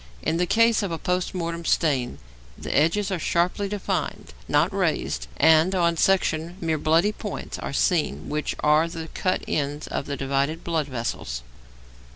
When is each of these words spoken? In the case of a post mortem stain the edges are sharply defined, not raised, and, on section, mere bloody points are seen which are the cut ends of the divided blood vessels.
In 0.23 0.37
the 0.37 0.47
case 0.47 0.81
of 0.81 0.91
a 0.91 0.97
post 0.97 1.35
mortem 1.35 1.63
stain 1.63 2.17
the 2.57 2.75
edges 2.75 3.11
are 3.11 3.19
sharply 3.19 3.69
defined, 3.69 4.33
not 4.47 4.73
raised, 4.73 5.27
and, 5.37 5.75
on 5.75 5.95
section, 5.95 6.57
mere 6.59 6.79
bloody 6.79 7.11
points 7.11 7.59
are 7.59 7.71
seen 7.71 8.27
which 8.27 8.55
are 8.61 8.87
the 8.87 9.09
cut 9.09 9.43
ends 9.47 9.85
of 9.85 10.07
the 10.07 10.17
divided 10.17 10.63
blood 10.63 10.87
vessels. 10.87 11.43